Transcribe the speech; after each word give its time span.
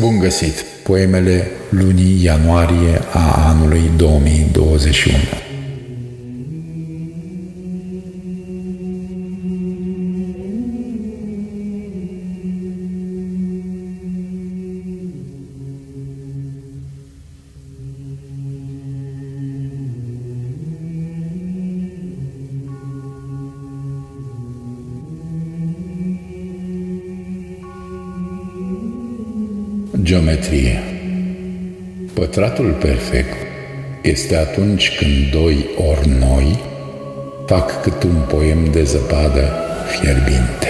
Bun 0.00 0.18
găsit! 0.18 0.64
Poemele 0.82 1.50
lunii 1.68 2.24
ianuarie 2.24 3.00
a 3.12 3.48
anului 3.48 3.90
2021. 3.96 5.16
Geometrie 30.00 30.82
Pătratul 32.14 32.72
perfect 32.72 33.36
este 34.02 34.36
atunci 34.36 34.96
când 34.96 35.30
doi 35.30 35.66
ori 35.90 36.08
noi 36.08 36.58
fac 37.46 37.82
cât 37.82 38.02
un 38.02 38.16
poem 38.28 38.70
de 38.70 38.82
zăpadă 38.82 39.52
fierbinte. 39.88 40.68